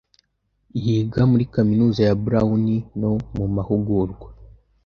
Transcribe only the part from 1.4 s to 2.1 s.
kaminuza